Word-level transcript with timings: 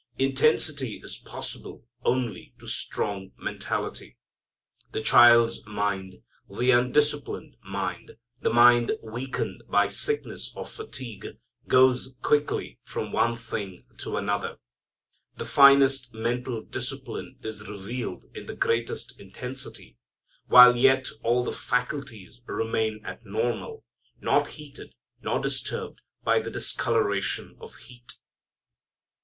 Intensity 0.17 0.99
is 1.03 1.19
possible 1.19 1.85
only 2.03 2.55
to 2.57 2.65
strong 2.65 3.33
mentality. 3.37 4.17
The 4.93 5.01
child's 5.01 5.63
mind, 5.67 6.23
the 6.49 6.71
undisciplined 6.71 7.55
mind, 7.63 8.13
the 8.39 8.51
mind 8.51 8.93
weakened 9.03 9.61
by 9.69 9.89
sickness 9.89 10.51
or 10.55 10.65
fatigue 10.65 11.37
goes 11.67 12.15
quickly 12.23 12.79
from 12.83 13.11
one 13.11 13.35
thing 13.35 13.85
to 13.99 14.17
another. 14.17 14.57
The 15.37 15.45
finest 15.45 16.11
mental 16.15 16.63
discipline 16.63 17.37
is 17.43 17.67
revealed 17.67 18.25
in 18.33 18.47
the 18.47 18.55
greatest 18.55 19.19
intensity, 19.19 19.97
while 20.47 20.75
yet 20.75 21.09
all 21.21 21.43
the 21.43 21.53
faculties 21.53 22.41
remain 22.47 23.05
at 23.05 23.23
normal, 23.23 23.85
not 24.19 24.47
heated, 24.47 24.95
nor 25.21 25.39
disturbed 25.39 26.01
by 26.23 26.39
the 26.39 26.49
discoloration 26.49 27.55
of 27.59 27.75
heat. 27.75 28.13